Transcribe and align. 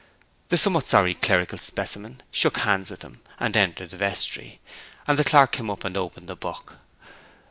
The 0.49 0.57
somewhat 0.57 0.87
sorry 0.87 1.13
clerical 1.13 1.59
specimen 1.59 2.23
shook 2.31 2.57
hands 2.57 2.89
with 2.89 3.01
them, 3.01 3.21
and 3.39 3.55
entered 3.55 3.91
the 3.91 3.97
vestry; 3.97 4.59
and 5.05 5.19
the 5.19 5.23
clerk 5.23 5.51
came 5.51 5.69
up 5.69 5.83
and 5.85 5.95
opened 5.95 6.27
the 6.27 6.35
book. 6.35 6.77